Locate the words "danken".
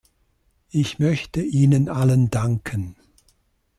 2.31-2.95